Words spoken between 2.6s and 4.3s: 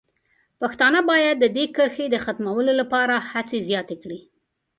لپاره هڅې زیاتې کړي.